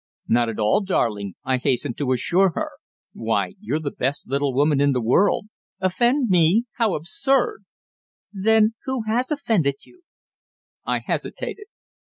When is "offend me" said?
5.79-6.63